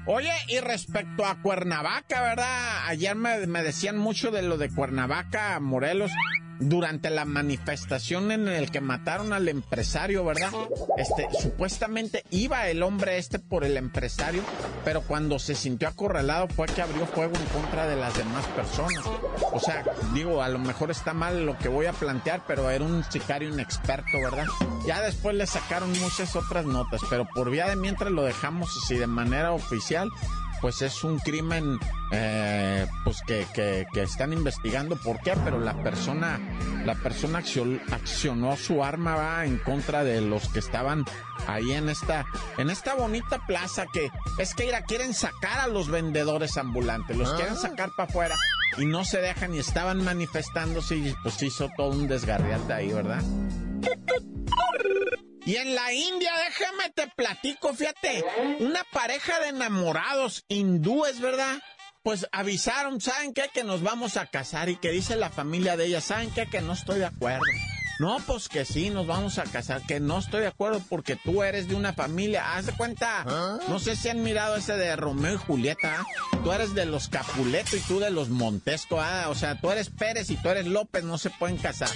Oye, 0.07 0.31
y 0.47 0.59
respecto 0.59 1.25
a 1.25 1.41
Cuernavaca, 1.41 2.21
¿verdad? 2.21 2.87
Ayer 2.87 3.15
me, 3.15 3.47
me 3.47 3.63
decían 3.63 3.97
mucho 3.97 4.31
de 4.31 4.43
lo 4.43 4.57
de 4.57 4.69
Cuernavaca, 4.69 5.59
Morelos 5.59 6.11
durante 6.59 7.09
la 7.09 7.25
manifestación 7.25 8.31
en 8.31 8.47
el 8.47 8.71
que 8.71 8.81
mataron 8.81 9.33
al 9.33 9.47
empresario, 9.47 10.23
¿verdad? 10.23 10.51
Este, 10.97 11.27
supuestamente 11.39 12.23
iba 12.29 12.67
el 12.67 12.83
hombre 12.83 13.17
este 13.17 13.39
por 13.39 13.63
el 13.63 13.77
empresario, 13.77 14.43
pero 14.83 15.01
cuando 15.01 15.39
se 15.39 15.55
sintió 15.55 15.87
acorralado 15.87 16.47
fue 16.47 16.67
que 16.67 16.81
abrió 16.81 17.05
fuego 17.05 17.33
en 17.35 17.45
contra 17.61 17.87
de 17.87 17.95
las 17.95 18.15
demás 18.17 18.45
personas. 18.47 19.03
O 19.51 19.59
sea, 19.59 19.83
digo, 20.13 20.41
a 20.41 20.49
lo 20.49 20.59
mejor 20.59 20.91
está 20.91 21.13
mal 21.13 21.45
lo 21.45 21.57
que 21.57 21.67
voy 21.67 21.85
a 21.85 21.93
plantear, 21.93 22.43
pero 22.47 22.69
era 22.69 22.83
un 22.83 23.03
sicario 23.03 23.49
inexperto, 23.49 24.17
¿verdad? 24.23 24.45
Ya 24.87 25.01
después 25.01 25.35
le 25.35 25.45
sacaron 25.47 25.91
muchas 25.99 26.35
otras 26.35 26.65
notas, 26.65 27.01
pero 27.09 27.27
por 27.33 27.49
vía 27.49 27.67
de 27.67 27.75
mientras 27.75 28.11
lo 28.11 28.23
dejamos 28.23 28.69
así 28.83 28.95
de 28.95 29.07
manera 29.07 29.51
oficial 29.51 30.09
pues 30.65 30.81
es 30.81 31.03
un 31.03 31.19
crimen 31.19 31.77
eh, 32.11 32.87
pues 33.03 33.21
que, 33.21 33.45
que, 33.53 33.85
que, 33.93 34.01
están 34.01 34.33
investigando 34.33 34.95
por 34.95 35.19
qué, 35.19 35.33
pero 35.43 35.59
la 35.59 35.75
persona, 35.83 36.39
la 36.83 36.95
persona 36.95 37.43
accionó 37.91 38.57
su 38.57 38.83
arma 38.83 39.13
va 39.13 39.45
en 39.45 39.59
contra 39.59 40.03
de 40.03 40.21
los 40.21 40.49
que 40.49 40.57
estaban 40.57 41.05
ahí 41.45 41.71
en 41.73 41.87
esta, 41.87 42.25
en 42.57 42.71
esta 42.71 42.95
bonita 42.95 43.45
plaza 43.45 43.85
que 43.93 44.09
es 44.39 44.55
que 44.55 44.65
ira, 44.65 44.81
quieren 44.81 45.13
sacar 45.13 45.59
a 45.59 45.67
los 45.67 45.87
vendedores 45.87 46.57
ambulantes, 46.57 47.15
los 47.15 47.31
quieren 47.33 47.57
sacar 47.57 47.91
para 47.95 48.09
afuera 48.09 48.35
y 48.79 48.87
no 48.87 49.05
se 49.05 49.21
dejan 49.21 49.53
y 49.53 49.59
estaban 49.59 50.03
manifestándose 50.03 50.95
y 50.95 51.15
pues 51.21 51.43
hizo 51.43 51.69
todo 51.77 51.91
un 51.91 52.07
desgarriate 52.07 52.73
ahí, 52.73 52.91
¿verdad? 52.91 53.21
Y 55.45 55.57
en 55.57 55.75
la 55.75 55.93
India, 55.93 56.31
déjame 56.47 56.89
te 56.89 57.07
platico, 57.15 57.73
fíjate, 57.73 58.25
una 58.59 58.83
pareja 58.91 59.39
de 59.39 59.49
enamorados 59.49 60.43
hindúes, 60.47 61.19
¿verdad? 61.19 61.59
Pues 62.01 62.27
avisaron, 62.31 62.99
¿saben 62.99 63.33
qué? 63.33 63.49
Que 63.53 63.63
nos 63.63 63.83
vamos 63.83 64.17
a 64.17 64.25
casar 64.25 64.69
y 64.69 64.75
que 64.75 64.89
dice 64.89 65.15
la 65.15 65.29
familia 65.29 65.77
de 65.77 65.85
ella, 65.85 66.01
¿saben 66.01 66.31
qué? 66.31 66.47
Que 66.47 66.61
no 66.61 66.73
estoy 66.73 66.99
de 66.99 67.05
acuerdo. 67.05 67.45
No, 67.97 68.17
pues 68.27 68.49
que 68.49 68.65
sí, 68.65 68.89
nos 68.89 69.07
vamos 69.07 69.37
a 69.37 69.43
casar, 69.43 69.81
que 69.83 69.99
no 69.99 70.19
estoy 70.19 70.41
de 70.41 70.47
acuerdo 70.47 70.81
porque 70.89 71.15
tú 71.15 71.43
eres 71.43 71.69
de 71.69 71.75
una 71.75 71.93
familia. 71.93 72.55
Haz 72.55 72.65
de 72.65 72.73
cuenta, 72.73 73.25
no 73.69 73.79
sé 73.79 73.95
si 73.95 74.09
han 74.09 74.21
mirado 74.21 74.57
ese 74.57 74.75
de 74.75 74.95
Romeo 74.95 75.35
y 75.35 75.37
Julieta. 75.37 76.05
Tú 76.43 76.51
eres 76.51 76.73
de 76.73 76.85
los 76.85 77.07
Capuleto 77.07 77.77
y 77.77 77.79
tú 77.79 77.99
de 77.99 78.09
los 78.09 78.29
Montesco. 78.29 78.99
¿ah? 78.99 79.25
O 79.29 79.35
sea, 79.35 79.59
tú 79.59 79.71
eres 79.71 79.89
Pérez 79.89 80.29
y 80.29 80.35
tú 80.35 80.49
eres 80.49 80.65
López, 80.65 81.03
no 81.03 81.17
se 81.17 81.29
pueden 81.29 81.57
casar. 81.57 81.89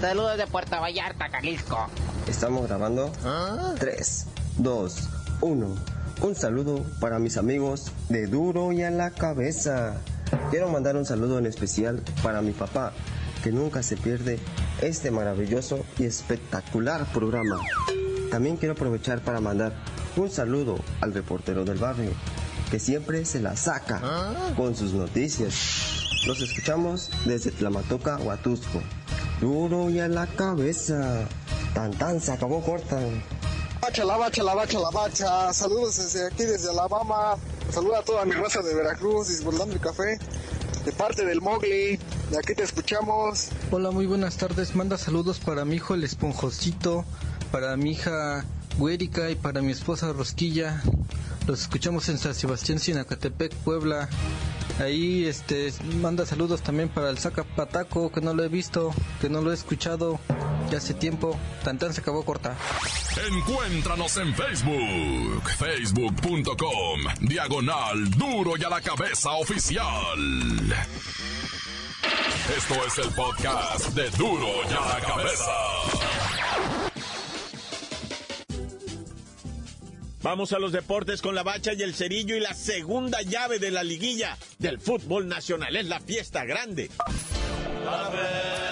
Saludos 0.00 0.36
de 0.36 0.46
Puerto 0.46 0.80
Vallarta, 0.80 1.28
Jalisco. 1.30 1.86
Estamos 2.26 2.66
grabando. 2.66 3.10
3, 3.78 4.26
2, 4.58 5.08
1. 5.40 5.74
Un 6.22 6.34
saludo 6.34 6.84
para 7.00 7.18
mis 7.18 7.38
amigos 7.38 7.92
de 8.08 8.26
Duro 8.26 8.72
y 8.72 8.82
a 8.82 8.90
la 8.90 9.10
Cabeza. 9.10 9.96
Quiero 10.50 10.68
mandar 10.68 10.96
un 10.96 11.06
saludo 11.06 11.38
en 11.38 11.46
especial 11.46 12.02
para 12.22 12.42
mi 12.42 12.52
papá, 12.52 12.92
que 13.42 13.50
nunca 13.50 13.82
se 13.82 13.96
pierde 13.96 14.38
este 14.82 15.10
maravilloso 15.10 15.84
y 15.98 16.04
espectacular 16.04 17.06
programa. 17.12 17.58
También 18.30 18.56
quiero 18.56 18.74
aprovechar 18.74 19.20
para 19.20 19.40
mandar 19.40 19.72
un 20.16 20.30
saludo 20.30 20.78
al 21.00 21.14
reportero 21.14 21.64
del 21.64 21.78
barrio, 21.78 22.12
que 22.70 22.78
siempre 22.78 23.24
se 23.24 23.40
la 23.40 23.56
saca 23.56 24.34
con 24.56 24.74
sus 24.74 24.92
noticias. 24.92 25.54
Los 26.26 26.40
escuchamos 26.40 27.10
desde 27.24 27.50
Tlamatoca, 27.50 28.18
Huatusco. 28.18 28.82
Duro 29.40 29.88
y 29.88 30.00
a 30.00 30.08
la 30.08 30.26
cabeza. 30.26 31.26
Tan 31.74 31.92
tan 31.92 32.20
se 32.20 32.32
acabó 32.32 32.62
corta. 32.62 32.98
Bacha, 33.80 34.04
la 34.04 34.18
bacha, 34.18 34.42
la 34.42 34.54
bacha, 34.54 34.78
la 34.78 34.90
bacha. 34.90 35.52
Saludos 35.54 35.96
desde 35.96 36.26
aquí, 36.26 36.44
desde 36.44 36.68
Alabama. 36.70 37.36
Saluda 37.70 38.00
a 38.00 38.02
toda 38.02 38.24
mi 38.26 38.32
raza 38.32 38.60
de 38.60 38.74
Veracruz, 38.74 39.28
disfrutando 39.28 39.74
el 39.74 39.80
café. 39.80 40.18
De 40.84 40.92
parte 40.92 41.24
del 41.24 41.40
Mowgli. 41.40 41.98
De 42.30 42.38
aquí 42.38 42.54
te 42.54 42.64
escuchamos. 42.64 43.48
Hola, 43.70 43.90
muy 43.90 44.06
buenas 44.06 44.36
tardes. 44.36 44.74
Manda 44.74 44.98
saludos 44.98 45.38
para 45.38 45.64
mi 45.64 45.76
hijo 45.76 45.94
el 45.94 46.04
esponjosito, 46.04 47.06
para 47.50 47.76
mi 47.78 47.92
hija 47.92 48.44
Guérica 48.78 49.30
y 49.30 49.34
para 49.34 49.62
mi 49.62 49.72
esposa 49.72 50.12
Rosquilla. 50.12 50.82
Los 51.46 51.62
escuchamos 51.62 52.08
en 52.08 52.18
San 52.18 52.34
Sebastián, 52.34 52.78
Sinacatepec, 52.78 53.52
Puebla. 53.56 54.08
Ahí 54.78 55.26
este 55.26 55.72
manda 56.00 56.24
saludos 56.24 56.62
también 56.62 56.88
para 56.88 57.10
el 57.10 57.18
Zacapataco, 57.18 58.10
que 58.10 58.20
no 58.20 58.32
lo 58.34 58.44
he 58.44 58.48
visto, 58.48 58.94
que 59.20 59.28
no 59.28 59.40
lo 59.40 59.50
he 59.50 59.54
escuchado 59.54 60.18
ya 60.70 60.78
hace 60.78 60.94
tiempo. 60.94 61.38
Tan 61.64 61.78
tan 61.78 61.92
se 61.92 62.00
acabó 62.00 62.24
corta. 62.24 62.56
Encuéntranos 63.28 64.16
en 64.16 64.34
Facebook, 64.34 65.50
facebook.com, 65.58 67.00
diagonal 67.20 68.10
duro 68.12 68.52
y 68.56 68.64
a 68.64 68.70
la 68.70 68.80
cabeza 68.80 69.32
oficial. 69.32 69.84
Esto 72.56 72.74
es 72.86 72.98
el 72.98 73.12
podcast 73.14 73.88
de 73.90 74.10
duro 74.10 74.48
y 74.68 74.72
a 74.72 74.94
la 74.94 75.00
cabeza. 75.00 75.99
Vamos 80.22 80.52
a 80.52 80.58
los 80.58 80.72
deportes 80.72 81.22
con 81.22 81.34
la 81.34 81.42
bacha 81.42 81.72
y 81.72 81.82
el 81.82 81.94
cerillo 81.94 82.36
y 82.36 82.40
la 82.40 82.52
segunda 82.52 83.22
llave 83.22 83.58
de 83.58 83.70
la 83.70 83.82
liguilla 83.82 84.36
del 84.58 84.78
fútbol 84.78 85.28
nacional. 85.28 85.76
Es 85.76 85.86
la 85.86 85.98
fiesta 86.00 86.44
grande. 86.44 86.90
¡La 87.84 88.69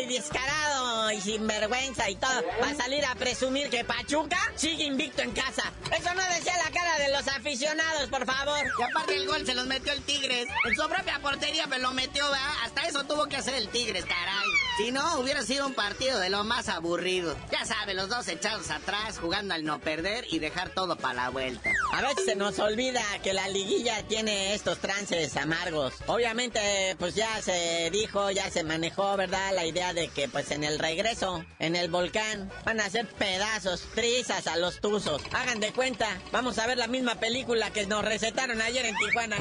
y 0.00 0.06
descarado 0.06 1.10
y 1.10 1.20
sinvergüenza 1.20 2.08
y 2.08 2.16
todo 2.16 2.42
para 2.58 2.74
salir 2.74 3.04
a 3.04 3.14
presumir 3.14 3.68
que 3.68 3.84
Pachuca 3.84 4.38
sigue 4.54 4.84
invicto 4.84 5.22
en 5.22 5.32
casa. 5.32 5.72
Eso 5.96 6.14
no 6.14 6.22
decía 6.34 6.54
la 6.64 6.70
cara 6.70 6.98
de 6.98 7.12
los 7.12 7.26
aficionados, 7.28 8.08
por 8.08 8.24
favor. 8.24 8.58
Y 8.78 8.82
aparte 8.82 9.16
el 9.16 9.26
gol 9.26 9.44
se 9.44 9.54
los 9.54 9.66
metió 9.66 9.92
el 9.92 10.02
Tigres. 10.02 10.48
En 10.64 10.74
su 10.74 10.88
propia 10.88 11.18
portería 11.20 11.66
me 11.66 11.78
lo 11.78 11.92
metió, 11.92 12.24
¿verdad? 12.24 12.54
Hasta 12.64 12.82
eso 12.82 13.04
tuvo 13.04 13.26
que 13.26 13.36
hacer 13.36 13.54
el 13.54 13.68
Tigres, 13.68 14.04
caray. 14.04 14.48
Si 14.80 14.92
no, 14.92 15.20
hubiera 15.20 15.42
sido 15.42 15.66
un 15.66 15.74
partido 15.74 16.18
de 16.20 16.30
lo 16.30 16.42
más 16.42 16.70
aburrido. 16.70 17.36
Ya 17.52 17.66
sabe, 17.66 17.92
los 17.92 18.08
dos 18.08 18.26
echados 18.28 18.70
atrás, 18.70 19.18
jugando 19.18 19.52
al 19.52 19.62
no 19.62 19.78
perder 19.78 20.24
y 20.30 20.38
dejar 20.38 20.70
todo 20.70 20.96
para 20.96 21.12
la 21.12 21.28
vuelta. 21.28 21.70
A 21.92 22.00
veces 22.00 22.24
se 22.24 22.34
nos 22.34 22.58
olvida 22.58 23.02
que 23.22 23.34
la 23.34 23.46
liguilla 23.48 24.02
tiene 24.04 24.54
estos 24.54 24.78
trances 24.78 25.36
amargos. 25.36 25.92
Obviamente, 26.06 26.96
pues 26.98 27.14
ya 27.14 27.42
se 27.42 27.90
dijo, 27.92 28.30
ya 28.30 28.50
se 28.50 28.64
manejó, 28.64 29.18
¿verdad? 29.18 29.54
La 29.54 29.66
idea 29.66 29.92
de 29.92 30.08
que 30.08 30.30
pues 30.30 30.50
en 30.50 30.64
el 30.64 30.78
regreso, 30.78 31.44
en 31.58 31.76
el 31.76 31.90
volcán, 31.90 32.50
van 32.64 32.80
a 32.80 32.86
hacer 32.86 33.06
pedazos, 33.06 33.82
trizas 33.94 34.46
a 34.46 34.56
los 34.56 34.80
tuzos. 34.80 35.20
Hagan 35.32 35.60
de 35.60 35.74
cuenta, 35.74 36.08
vamos 36.32 36.58
a 36.58 36.66
ver 36.66 36.78
la 36.78 36.86
misma 36.86 37.16
película 37.16 37.70
que 37.70 37.86
nos 37.86 38.02
recetaron 38.02 38.62
ayer 38.62 38.86
en 38.86 38.96
Tijuana. 38.96 39.36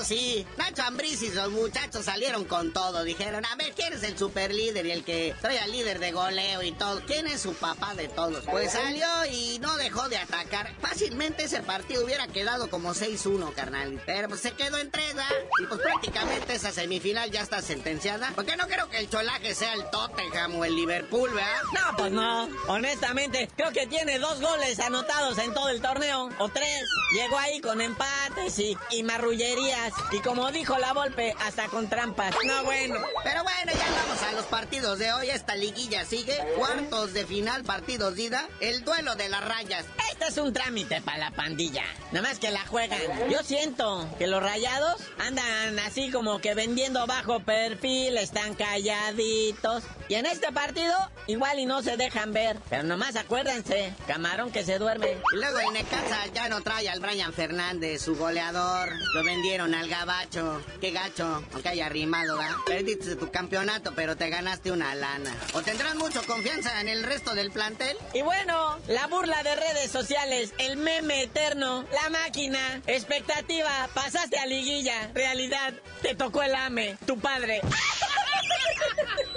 Eso 0.00 0.08
sí, 0.14 0.46
Nacho 0.56 0.82
Ambriz 0.82 1.20
y 1.20 1.28
los 1.28 1.50
muchachos 1.50 2.06
salieron 2.06 2.46
con 2.46 2.72
todo. 2.72 3.04
Dijeron, 3.04 3.44
a 3.44 3.54
ver, 3.56 3.74
¿quién 3.74 3.92
es 3.92 4.02
el 4.02 4.16
super 4.16 4.54
líder 4.54 4.86
y 4.86 4.92
el 4.92 5.04
que 5.04 5.34
trae 5.42 5.58
al 5.58 5.70
líder 5.70 5.98
de 5.98 6.10
goleo 6.10 6.62
y 6.62 6.72
todo? 6.72 7.02
¿Quién 7.04 7.26
es 7.26 7.42
su 7.42 7.52
papá 7.52 7.94
de 7.94 8.08
todos? 8.08 8.42
Pues 8.46 8.72
salió 8.72 9.06
y 9.30 9.58
no 9.58 9.76
dejó 9.76 10.08
de 10.08 10.16
atacar. 10.16 10.74
Fácilmente 10.80 11.44
ese 11.44 11.60
partido 11.60 12.02
hubiera 12.02 12.26
quedado 12.28 12.70
como 12.70 12.94
6-1, 12.94 13.52
carnal. 13.52 14.00
Pero 14.06 14.28
pues 14.28 14.40
se 14.40 14.52
quedó 14.52 14.78
en 14.78 14.90
3, 14.90 15.06
¿verdad? 15.08 15.28
Y 15.62 15.66
pues 15.66 15.80
prácticamente 15.82 16.54
esa 16.54 16.72
semifinal 16.72 17.30
ya 17.30 17.42
está 17.42 17.60
sentenciada. 17.60 18.32
Porque 18.34 18.56
no 18.56 18.68
creo 18.68 18.88
que 18.88 19.00
el 19.00 19.10
cholaje 19.10 19.54
sea 19.54 19.74
el 19.74 19.84
Tottenham 19.90 20.56
o 20.56 20.64
el 20.64 20.76
Liverpool, 20.76 21.28
¿verdad? 21.28 21.62
No, 21.74 21.96
pues 21.98 22.10
no. 22.10 22.48
Honestamente, 22.68 23.50
creo 23.54 23.70
que 23.72 23.86
tiene 23.86 24.18
dos 24.18 24.40
goles 24.40 24.80
anotados 24.80 25.36
en 25.36 25.52
todo 25.52 25.68
el 25.68 25.82
torneo. 25.82 26.30
O 26.38 26.48
tres. 26.48 26.88
Llegó 27.12 27.38
ahí 27.38 27.60
con 27.60 27.82
empates 27.82 28.58
y, 28.58 28.78
y 28.92 29.02
marrullerías. 29.02 29.89
Y 30.12 30.20
como 30.20 30.50
dijo 30.50 30.78
la 30.78 30.92
Volpe, 30.92 31.34
hasta 31.40 31.68
con 31.68 31.88
trampas. 31.88 32.34
No, 32.44 32.64
bueno. 32.64 32.96
Pero 33.24 33.42
bueno, 33.42 33.72
ya 33.72 34.02
vamos 34.02 34.22
a 34.22 34.32
los 34.32 34.46
partidos 34.46 34.98
de 34.98 35.12
hoy. 35.12 35.30
Esta 35.30 35.54
liguilla 35.56 36.04
sigue. 36.04 36.36
Cuartos 36.56 37.12
de 37.12 37.26
final, 37.26 37.64
partidos 37.64 38.16
de 38.16 38.22
ida. 38.22 38.48
El 38.60 38.84
duelo 38.84 39.14
de 39.16 39.28
las 39.28 39.44
rayas. 39.44 39.84
Este 40.10 40.26
es 40.26 40.38
un 40.38 40.52
trámite 40.52 41.00
para 41.00 41.18
la 41.18 41.30
pandilla. 41.30 41.84
Nada 42.12 42.28
más 42.28 42.38
que 42.38 42.50
la 42.50 42.66
juegan. 42.66 43.00
Yo 43.30 43.42
siento 43.42 44.08
que 44.18 44.26
los 44.26 44.42
rayados 44.42 45.00
andan 45.18 45.78
así 45.78 46.10
como 46.10 46.40
que 46.40 46.54
vendiendo 46.54 47.06
bajo 47.06 47.40
perfil, 47.40 48.18
están 48.18 48.54
calladitos. 48.54 49.84
Y 50.08 50.14
en 50.14 50.26
este 50.26 50.52
partido, 50.52 50.94
igual 51.26 51.58
y 51.58 51.66
no 51.66 51.82
se 51.82 51.96
dejan 51.96 52.32
ver. 52.32 52.58
Pero 52.68 52.82
nomás 52.82 53.16
acuérdense, 53.16 53.94
camarón 54.06 54.50
que 54.50 54.64
se 54.64 54.78
duerme. 54.78 55.16
Luego 55.32 55.58
el 55.60 55.72
Necaxa 55.72 56.26
ya 56.34 56.48
no 56.48 56.60
trae 56.62 56.88
al 56.88 57.00
Brian 57.00 57.32
Fernández, 57.32 58.02
su 58.02 58.16
goleador. 58.16 58.90
Lo 59.14 59.24
vendieron 59.24 59.74
al 59.80 59.88
gabacho. 59.88 60.62
Qué 60.80 60.90
gacho, 60.90 61.42
aunque 61.52 61.68
haya 61.70 61.88
rimado, 61.88 62.36
¿verdad? 62.36 62.56
Perdiste 62.66 63.16
tu 63.16 63.30
campeonato, 63.30 63.92
pero 63.94 64.16
te 64.16 64.28
ganaste 64.28 64.70
una 64.70 64.94
lana. 64.94 65.34
¿O 65.54 65.62
tendrás 65.62 65.94
mucha 65.94 66.20
confianza 66.22 66.80
en 66.80 66.88
el 66.88 67.02
resto 67.02 67.34
del 67.34 67.50
plantel? 67.50 67.96
Y 68.12 68.22
bueno, 68.22 68.78
la 68.88 69.06
burla 69.06 69.42
de 69.42 69.56
redes 69.56 69.90
sociales, 69.90 70.52
el 70.58 70.76
meme 70.76 71.22
eterno, 71.22 71.84
la 71.92 72.10
máquina, 72.10 72.82
expectativa, 72.86 73.88
pasaste 73.94 74.38
a 74.38 74.46
liguilla, 74.46 75.10
realidad, 75.14 75.74
te 76.02 76.14
tocó 76.14 76.42
el 76.42 76.54
AME, 76.54 76.96
tu 77.06 77.18
padre. 77.18 77.60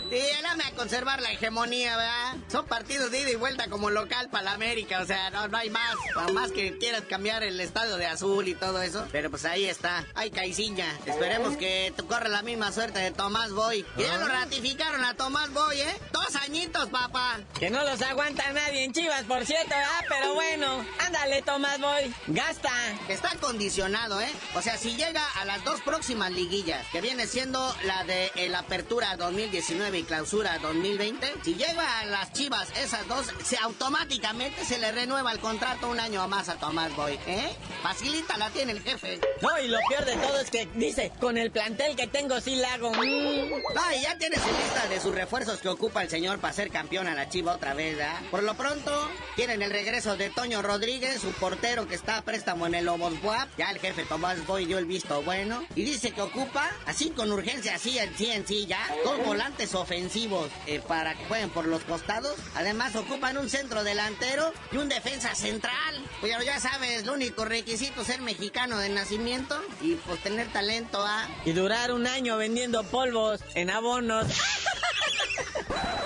Sí, 0.10 0.20
él 0.20 0.46
ama 0.46 0.64
conservar 0.76 1.22
la 1.22 1.32
hegemonía, 1.32 1.98
¿verdad? 1.98 2.36
Son 2.52 2.66
partidos 2.68 3.10
de 3.10 3.22
ida 3.22 3.32
y 3.32 3.36
vuelta 3.36 3.68
como 3.70 3.90
local 3.90 4.30
para 4.30 4.44
la 4.44 4.52
América, 4.52 5.02
o 5.02 5.06
sea, 5.06 5.32
no, 5.32 5.48
no 5.48 5.58
hay 5.58 5.70
más. 5.72 5.96
más 6.34 6.52
que 6.52 6.78
quieras 6.78 7.04
cambiar 7.10 7.42
el 7.42 7.60
estadio 7.60 7.98
de 7.98 8.06
azul 8.06 8.48
y 8.48 8.54
todo 8.54 8.82
eso. 8.82 9.08
Pero 9.12 9.32
pues 9.32 9.46
ahí 9.46 9.66
está, 9.66 10.06
hay 10.14 10.30
caiciña. 10.30 10.86
Esperemos 11.06 11.58
que 11.58 11.92
te 11.96 12.04
corra 12.04 12.28
la 12.28 12.44
misma 12.44 12.72
suerte 12.72 13.00
de 13.00 13.12
Tomás 13.12 13.54
Boy. 13.54 13.86
Y 13.98 14.04
ya 14.04 14.18
lo 14.18 14.28
ratificaron 14.28 15.04
a 15.04 15.16
Tomás 15.16 15.52
Boy, 15.52 15.82
¿eh? 15.82 15.96
Dos 16.12 16.36
añitos, 16.36 16.90
papá. 16.90 17.40
Que 17.58 17.72
no 17.72 17.84
los 17.84 18.02
aguanta 18.02 18.52
nadie 18.52 18.84
en 18.84 18.94
Chivas, 18.94 19.24
por 19.24 19.46
cierto, 19.46 19.74
¿ah? 19.74 20.06
Pero 20.10 20.36
bueno, 20.36 20.86
ándale, 21.00 21.42
Tomás 21.42 21.80
Boy, 21.80 22.14
gasta. 22.28 22.72
Está 23.08 23.36
condicionado, 23.38 24.22
¿eh? 24.22 24.32
O 24.54 24.62
sea, 24.62 24.78
si 24.78 24.96
llega 24.96 25.26
a 25.40 25.46
las 25.46 25.64
dos 25.64 25.82
próximas 25.82 26.32
liguillas, 26.32 26.86
que 26.92 27.02
viene 27.02 27.26
siendo 27.26 27.76
la 27.86 28.04
de 28.04 28.32
la 28.50 28.60
Apertura 28.60 29.03
2019 29.18 30.00
y 30.00 30.04
Clausura 30.04 30.58
2020, 30.60 31.34
si 31.44 31.56
llega 31.56 32.00
a 32.00 32.06
las 32.06 32.32
Chivas 32.32 32.70
esas 32.78 33.08
dos, 33.08 33.28
se 33.44 33.58
automáticamente 33.58 34.64
se 34.66 34.80
le 34.80 34.92
renueva 34.92 35.32
el 35.32 35.40
contrato 35.40 35.90
un 35.90 36.00
año 36.00 36.28
más 36.28 36.50
a 36.50 36.56
Tomás 36.56 36.96
Boy, 36.96 37.20
¿eh? 37.28 37.50
Facilita 37.84 38.38
la 38.38 38.50
tiene 38.50 38.72
el 38.72 38.82
jefe. 38.82 39.20
No, 39.42 39.60
y 39.60 39.68
lo 39.68 39.78
peor 39.90 40.06
de 40.06 40.16
todo 40.16 40.40
es 40.40 40.50
que 40.50 40.68
dice, 40.76 41.12
con 41.20 41.38
el 41.38 41.52
plantel 41.52 41.96
que 41.96 42.08
tengo 42.08 42.40
sí 42.40 42.56
la 42.56 42.74
hago. 42.74 42.92
Mm. 42.92 43.50
No, 43.76 43.92
y 43.96 44.02
ya 44.02 44.18
tiene 44.18 44.38
su 44.38 44.48
lista 44.48 44.88
de 44.90 45.00
sus 45.00 45.14
refuerzos 45.14 45.60
que 45.60 45.70
ocupa 45.70 46.02
el 46.02 46.10
señor 46.10 46.40
para 46.40 46.54
ser 46.54 46.72
campeón 46.72 47.08
a 47.08 47.14
la 47.14 47.30
Chiva 47.30 47.56
otra 47.56 47.74
vez, 47.74 47.98
¿verdad? 47.98 48.22
Por 48.32 48.44
lo 48.44 48.56
pronto, 48.56 49.10
tienen 49.36 49.62
el 49.62 49.72
regreso 49.72 50.16
de 50.16 50.30
Toño 50.30 50.62
Rodríguez, 50.62 51.22
su 51.22 51.32
portero 51.34 51.88
que 51.88 51.96
está 51.96 52.18
a 52.18 52.22
préstamo 52.22 52.66
en 52.68 52.76
el 52.76 52.86
Lobos 52.86 53.22
Buap. 53.22 53.50
Ya 53.58 53.70
el 53.70 53.80
jefe 53.80 54.06
Tomás 54.06 54.46
Boy 54.48 54.66
dio 54.66 54.78
el 54.78 54.86
visto 54.86 55.22
bueno. 55.24 55.64
Y 55.76 55.84
dice 55.84 56.12
que 56.12 56.22
ocupa, 56.22 56.72
así 56.86 57.10
con 57.10 57.32
urgencia, 57.32 57.76
así 57.76 58.00
en 58.00 58.18
sí 58.18 58.32
en 58.32 58.48
sí 58.48 58.66
ya, 58.66 58.84
dos 59.04 59.26
volantes 59.26 59.76
ofensivos 59.76 60.50
eh, 60.68 60.82
para 60.88 61.16
que 61.16 61.26
jueguen 61.26 61.50
por 61.50 61.68
los 61.68 61.84
costados. 61.84 62.36
Además, 62.56 62.96
ocupan 62.96 63.38
un 63.38 63.50
centro 63.50 63.84
delantero 63.84 64.52
y 64.72 64.78
un 64.78 64.90
defensa 64.90 65.36
central. 65.36 66.04
Pero 66.22 66.42
ya 66.44 66.60
sabes, 66.60 67.04
el 67.04 67.10
único 67.10 67.46
requisito 67.46 68.02
es 68.02 68.08
ser 68.08 68.22
mexicano 68.22 68.78
de 68.78 68.90
nacimiento 68.90 69.60
y 69.82 69.96
pues 69.96 70.22
tener 70.22 70.48
talento, 70.52 71.04
¿ah? 71.06 71.28
Y 71.46 71.54
durar 71.54 71.92
un 71.92 72.08
año 72.08 72.38
vendiendo 72.38 72.84
polvos 72.84 73.42
en 73.56 73.70
abonos. 73.70 74.28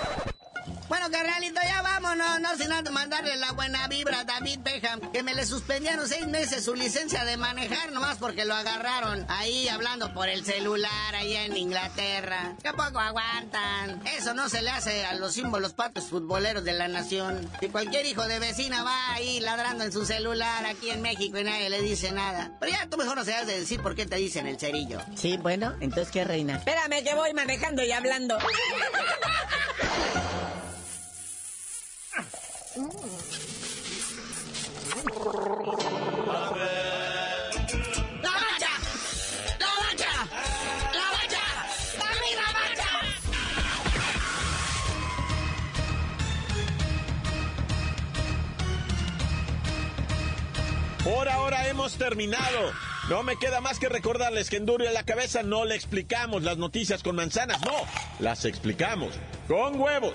Bueno, 0.88 1.10
carnalito, 1.10 1.60
ya 1.62 1.82
vámonos, 1.82 2.40
no 2.40 2.56
sin 2.56 2.72
antes 2.72 2.90
mandarle 2.90 3.36
la 3.36 3.52
buena 3.52 3.86
vibra 3.88 4.20
a 4.20 4.24
David 4.24 4.60
Beckham, 4.60 5.12
que 5.12 5.22
me 5.22 5.34
le 5.34 5.44
suspendieron 5.44 6.08
seis 6.08 6.26
meses 6.26 6.64
su 6.64 6.74
licencia 6.74 7.26
de 7.26 7.36
manejar, 7.36 7.92
nomás 7.92 8.16
porque 8.16 8.46
lo 8.46 8.54
agarraron 8.54 9.26
ahí 9.28 9.68
hablando 9.68 10.14
por 10.14 10.30
el 10.30 10.46
celular 10.46 11.14
allá 11.14 11.44
en 11.44 11.58
Inglaterra. 11.58 12.54
¿Qué 12.62 12.70
poco 12.70 12.98
aguantan? 13.00 14.00
Eso 14.16 14.32
no 14.32 14.48
se 14.48 14.62
le 14.62 14.70
hace 14.70 15.04
a 15.04 15.14
los 15.16 15.34
símbolos 15.34 15.74
patos 15.74 16.04
futboleros 16.04 16.64
de 16.64 16.72
la 16.72 16.88
nación. 16.88 17.50
Si 17.60 17.68
cualquier 17.68 18.06
hijo 18.06 18.26
de 18.26 18.38
vecina 18.38 18.82
va 18.82 19.12
ahí 19.12 19.40
ladrando 19.40 19.84
en 19.84 19.92
su 19.92 20.06
celular 20.06 20.64
aquí 20.64 20.88
en 20.88 21.02
México 21.02 21.38
y 21.38 21.44
nadie 21.44 21.68
le 21.68 21.82
dice 21.82 22.12
nada. 22.12 22.52
Pero 22.60 22.72
ya 22.72 22.88
tú 22.88 22.96
mejor 22.96 23.16
no 23.16 23.24
se 23.24 23.34
has 23.34 23.46
de 23.46 23.60
decir 23.60 23.82
por 23.82 23.94
qué 23.94 24.06
te 24.06 24.16
dicen 24.16 24.46
el 24.46 24.58
cerillo. 24.58 25.02
Sí, 25.16 25.36
bueno, 25.36 25.74
entonces 25.80 26.10
qué 26.10 26.24
reina. 26.24 26.56
Espérame 26.56 27.04
que 27.04 27.14
voy 27.14 27.34
manejando 27.34 27.84
y 27.84 27.92
hablando. 27.92 28.38
Por 51.02 51.28
ahora 51.28 51.66
hemos 51.68 51.94
terminado. 51.94 52.72
No 53.08 53.24
me 53.24 53.36
queda 53.36 53.60
más 53.60 53.80
que 53.80 53.88
recordarles 53.88 54.50
que 54.50 54.56
en 54.56 54.66
Duro 54.66 54.84
y 54.84 54.86
a 54.86 54.92
la 54.92 55.02
Cabeza 55.02 55.42
no 55.42 55.64
le 55.64 55.74
explicamos 55.74 56.44
las 56.44 56.58
noticias 56.58 57.02
con 57.02 57.16
manzanas, 57.16 57.60
no, 57.62 57.72
las 58.20 58.44
explicamos 58.44 59.14
con 59.48 59.80
huevos. 59.80 60.14